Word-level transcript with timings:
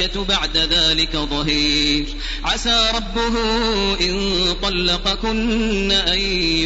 الملائكة 0.00 0.24
بعد 0.24 0.56
ذلك 0.56 1.16
ظهير 1.16 2.04
عسى 2.44 2.90
ربه 2.94 3.38
إن 4.00 4.32
طلقكن 4.62 5.92
أن 5.92 6.18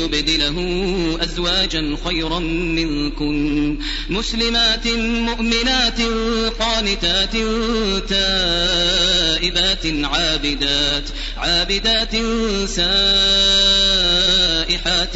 يبدله 0.02 1.18
أزواجا 1.24 1.96
خيرا 2.04 2.38
منكن 2.38 3.78
مسلمات 4.10 4.86
مؤمنات 4.98 6.00
قانتات 6.60 7.32
تائبات 8.10 9.86
عابدات 10.04 11.04
عابدات 11.38 12.12
سائرات 12.68 13.27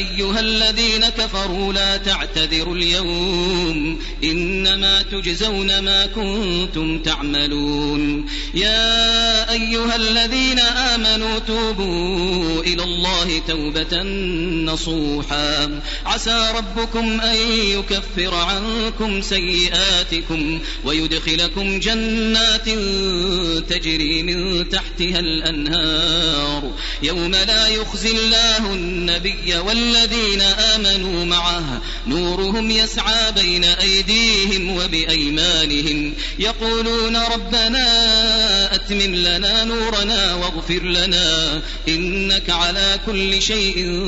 أيها 0.00 0.40
الذين 0.40 1.08
كفروا 1.08 1.72
لا 1.72 1.96
تعتذروا 1.96 2.74
اليوم 2.74 3.98
إنما 4.24 5.02
تجزون 5.02 5.78
ما 5.78 6.06
كنتم 6.06 7.02
تعملون 7.02 8.26
يا 8.54 9.50
أيها 9.52 9.96
الذين 9.96 10.58
آمنوا 10.60 11.38
توبوا 11.38 12.62
إلى 12.62 12.82
الله 12.82 13.42
توبة 13.48 14.02
نصوحا 14.72 15.80
عسى 16.06 16.52
ربكم 16.56 17.20
أن 17.20 17.36
يكفر 17.66 18.34
عنكم 18.34 19.22
سيئاتكم 19.22 20.58
ويدخلكم 20.84 21.80
جنات 21.80 22.68
تجري 23.68 24.22
من 24.22 24.68
تحتها 24.68 25.18
الأنهار 25.18 26.70
يوم 27.02 27.30
لا 27.34 27.68
يخزي 27.68 28.10
الله 28.10 28.72
النبي 28.72 29.54
الذين 29.96 30.40
آمنوا 30.42 31.24
معه 31.24 31.82
نورهم 32.06 32.70
يسعى 32.70 33.32
بين 33.32 33.64
أيديهم 33.64 34.76
وبأيمانهم 34.76 36.12
يقولون 36.38 37.16
ربنا 37.16 37.84
أتمم 38.74 39.14
لنا 39.14 39.64
نورنا 39.64 40.34
واغفر 40.34 40.82
لنا 40.82 41.60
إنك 41.88 42.50
على 42.50 42.98
كل 43.06 43.42
شيء 43.42 44.00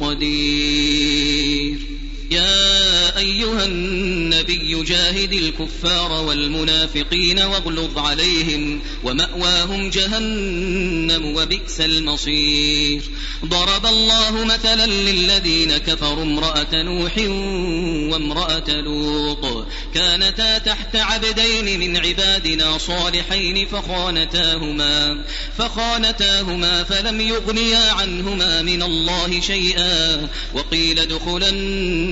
قدير 0.00 1.95
يا 2.30 3.18
أيها 3.18 3.64
النبي 3.66 4.84
جاهد 4.84 5.32
الكفار 5.32 6.12
والمنافقين 6.24 7.38
واغلظ 7.38 7.98
عليهم 7.98 8.80
ومأواهم 9.04 9.90
جهنم 9.90 11.24
وبئس 11.36 11.80
المصير 11.80 13.02
ضرب 13.44 13.86
الله 13.86 14.44
مثلا 14.44 14.86
للذين 14.86 15.76
كفروا 15.76 16.22
امرأة 16.22 16.74
نوح 16.82 17.18
وامرأة 18.12 18.70
لوط 18.70 19.66
كانتا 19.94 20.58
تحت 20.58 20.96
عبدين 20.96 21.80
من 21.80 21.96
عبادنا 21.96 22.78
صالحين 22.78 23.66
فخانتاهما 23.66 25.24
فخانتاهما 25.58 26.84
فلم 26.84 27.20
يغنيا 27.20 27.90
عنهما 27.90 28.62
من 28.62 28.82
الله 28.82 29.40
شيئا 29.40 30.28
وقيل 30.54 30.98
ادخلا 30.98 31.50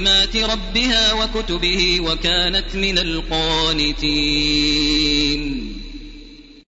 بتعليمات 0.00 0.36
ربها 0.36 1.12
وكتبه 1.12 2.00
وكانت 2.00 2.74
من 2.76 2.98
القانتين 2.98 5.87